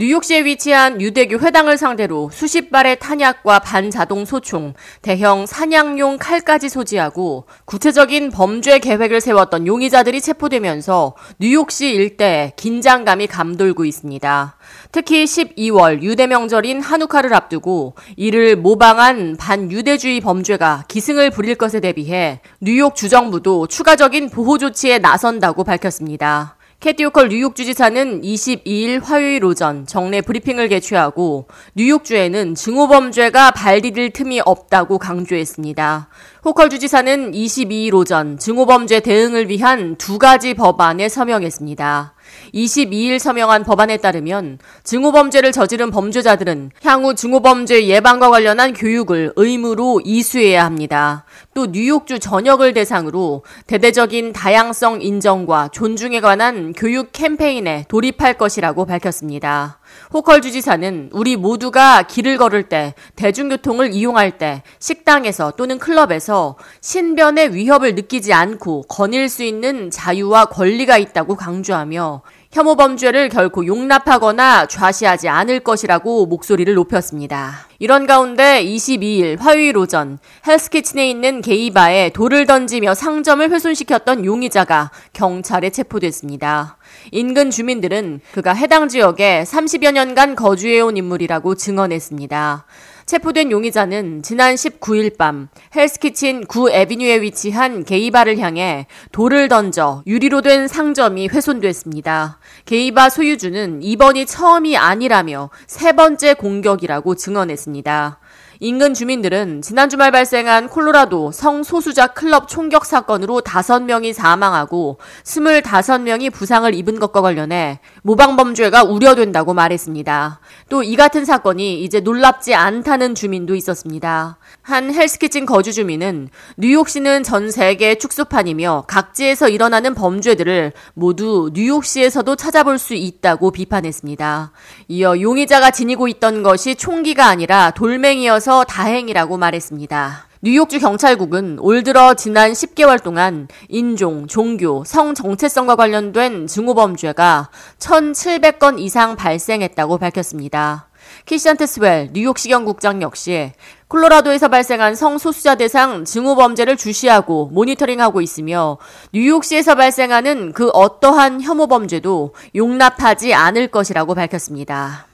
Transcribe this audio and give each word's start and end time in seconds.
뉴욕시에 0.00 0.44
위치한 0.44 1.00
유대교 1.00 1.40
회당을 1.40 1.76
상대로 1.76 2.30
수십 2.32 2.70
발의 2.70 3.00
탄약과 3.00 3.58
반자동 3.58 4.26
소총, 4.26 4.74
대형 5.02 5.44
사냥용 5.44 6.18
칼까지 6.18 6.68
소지하고 6.68 7.46
구체적인 7.64 8.30
범죄 8.30 8.78
계획을 8.78 9.20
세웠던 9.20 9.66
용의자들이 9.66 10.20
체포되면서 10.20 11.16
뉴욕시 11.40 11.90
일대에 11.90 12.52
긴장감이 12.54 13.26
감돌고 13.26 13.84
있습니다. 13.84 14.56
특히 14.92 15.24
12월 15.24 16.00
유대 16.04 16.28
명절인 16.28 16.80
한우카를 16.80 17.34
앞두고 17.34 17.96
이를 18.16 18.54
모방한 18.54 19.36
반유대주의 19.36 20.20
범죄가 20.20 20.84
기승을 20.86 21.30
부릴 21.30 21.56
것에 21.56 21.80
대비해 21.80 22.40
뉴욕 22.60 22.94
주정부도 22.94 23.66
추가적인 23.66 24.30
보호 24.30 24.58
조치에 24.58 24.98
나선다고 24.98 25.64
밝혔습니다. 25.64 26.57
캐티 26.80 27.04
오컬 27.06 27.30
뉴욕 27.30 27.56
주지사는 27.56 28.22
22일 28.22 29.02
화요일 29.02 29.44
오전 29.44 29.84
정례 29.84 30.20
브리핑을 30.20 30.68
개최하고 30.68 31.48
뉴욕주에는 31.74 32.54
증오범죄가 32.54 33.50
발디딜 33.50 34.12
틈이 34.12 34.42
없다고 34.44 34.98
강조했습니다. 34.98 36.08
호컬 36.48 36.70
주지사는 36.70 37.32
22일 37.32 37.92
오전 37.92 38.38
증오범죄 38.38 39.00
대응을 39.00 39.50
위한 39.50 39.96
두 39.96 40.18
가지 40.18 40.54
법안에 40.54 41.10
서명했습니다. 41.10 42.14
22일 42.54 43.18
서명한 43.18 43.64
법안에 43.64 43.98
따르면 43.98 44.58
증오범죄를 44.82 45.52
저지른 45.52 45.90
범죄자들은 45.90 46.70
향후 46.82 47.14
증오범죄 47.14 47.86
예방과 47.86 48.30
관련한 48.30 48.72
교육을 48.72 49.34
의무로 49.36 50.00
이수해야 50.04 50.64
합니다. 50.64 51.26
또 51.54 51.66
뉴욕주 51.66 52.18
전역을 52.18 52.72
대상으로 52.72 53.44
대대적인 53.66 54.32
다양성 54.32 55.02
인정과 55.02 55.68
존중에 55.72 56.20
관한 56.20 56.72
교육 56.72 57.12
캠페인에 57.12 57.84
돌입할 57.88 58.38
것이라고 58.38 58.86
밝혔습니다. 58.86 59.80
호컬 60.12 60.40
주지사는 60.42 61.10
우리 61.12 61.36
모두가 61.36 62.02
길을 62.02 62.36
걸을 62.36 62.64
때, 62.64 62.94
대중교통을 63.16 63.92
이용할 63.92 64.38
때, 64.38 64.62
식당에서 64.78 65.52
또는 65.56 65.78
클럽에서 65.78 66.37
신변의 66.80 67.54
위협을 67.54 67.94
느끼지 67.94 68.32
않고 68.32 68.82
거닐 68.82 69.28
수 69.28 69.42
있는 69.42 69.90
자유와 69.90 70.46
권리가 70.46 70.98
있다고 70.98 71.36
강조하며 71.36 72.22
혐오 72.50 72.76
범죄를 72.76 73.28
결코 73.28 73.66
용납하거나 73.66 74.66
좌시하지 74.66 75.28
않을 75.28 75.60
것이라고 75.60 76.24
목소리를 76.24 76.72
높였습니다. 76.72 77.68
이런 77.78 78.06
가운데 78.06 78.64
22일 78.64 79.38
화요일 79.38 79.76
오전 79.76 80.18
헬스키친에 80.46 81.10
있는 81.10 81.42
게이바에 81.42 82.10
돌을 82.10 82.46
던지며 82.46 82.94
상점을 82.94 83.50
훼손시켰던 83.50 84.24
용의자가 84.24 84.90
경찰에 85.12 85.68
체포됐습니다. 85.68 86.78
인근 87.12 87.50
주민들은 87.50 88.20
그가 88.32 88.54
해당 88.54 88.88
지역에 88.88 89.44
30여 89.46 89.92
년간 89.92 90.34
거주해온 90.34 90.96
인물이라고 90.96 91.54
증언했습니다. 91.54 92.64
체포된 93.08 93.50
용의자는 93.50 94.22
지난 94.22 94.54
19일 94.54 95.16
밤 95.16 95.48
헬스키친 95.74 96.44
구 96.44 96.70
에비뉴에 96.70 97.22
위치한 97.22 97.82
게이바를 97.82 98.38
향해 98.38 98.86
돌을 99.12 99.48
던져 99.48 100.02
유리로 100.06 100.42
된 100.42 100.68
상점이 100.68 101.28
훼손됐습니다. 101.28 102.38
게이바 102.66 103.08
소유주는 103.08 103.82
이번이 103.82 104.26
처음이 104.26 104.76
아니라며 104.76 105.48
세 105.66 105.92
번째 105.92 106.34
공격이라고 106.34 107.14
증언했습니다. 107.14 108.20
인근 108.60 108.92
주민들은 108.92 109.62
지난 109.62 109.88
주말 109.88 110.10
발생한 110.10 110.68
콜로라도 110.68 111.30
성소수자 111.30 112.08
클럽 112.08 112.48
총격 112.48 112.84
사건으로 112.86 113.40
5명이 113.42 114.12
사망하고 114.12 114.98
25명이 115.22 116.32
부상을 116.32 116.74
입은 116.74 116.98
것과 116.98 117.20
관련해 117.20 117.78
모방범죄가 118.02 118.82
우려된다고 118.82 119.54
말했습니다. 119.54 120.40
또 120.68 120.82
이 120.82 120.96
같은 120.96 121.24
사건이 121.24 121.84
이제 121.84 122.00
놀랍지 122.00 122.54
않다는 122.54 123.14
주민도 123.14 123.54
있었습니다. 123.54 124.38
한 124.62 124.92
헬스키친 124.92 125.44
거주 125.44 125.72
주민은 125.72 126.30
뉴욕시는 126.56 127.22
전 127.22 127.50
세계 127.50 127.96
축소판이며 127.96 128.84
각지에서 128.88 129.50
일어나는 129.50 129.94
범죄들을 129.94 130.72
모두 130.94 131.50
뉴욕시에서도 131.52 132.34
찾아볼 132.36 132.78
수 132.78 132.94
있다고 132.94 133.50
비판했습니다. 133.50 134.52
이어 134.88 135.20
용의자가 135.20 135.70
지니고 135.70 136.08
있던 136.08 136.42
것이 136.42 136.74
총기가 136.74 137.26
아니라 137.26 137.70
돌멩이여서 137.72 138.47
있어서 138.48 138.64
다행이라고 138.64 139.36
말했습니다. 139.36 140.26
뉴욕주 140.40 140.80
경찰국은 140.80 141.58
올 141.60 141.82
들어 141.82 142.14
지난 142.14 142.52
10개월 142.52 143.02
동안 143.02 143.46
인종, 143.68 144.26
종교, 144.26 144.84
성 144.84 145.14
정체성과 145.14 145.76
관련된 145.76 146.46
증오범죄가 146.46 147.50
1,700건 147.78 148.78
이상 148.78 149.16
발생했다고 149.16 149.98
밝혔습니다. 149.98 150.88
키시안테 151.26 151.66
스웰 151.66 152.08
뉴욕시경 152.14 152.64
국장 152.64 153.02
역시 153.02 153.52
콜로라도에서 153.88 154.48
발생한 154.48 154.94
성소수자 154.94 155.56
대상 155.56 156.06
증오범죄를 156.06 156.78
주시하고 156.78 157.50
모니터링하고 157.52 158.22
있으며 158.22 158.78
뉴욕시에서 159.12 159.74
발생하는 159.74 160.52
그 160.52 160.70
어떠한 160.70 161.42
혐오범죄도 161.42 162.34
용납하지 162.54 163.34
않을 163.34 163.68
것이라고 163.68 164.14
밝혔습니다. 164.14 165.06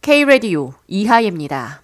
K-Radio 0.00 0.72
이하예입니다. 0.88 1.81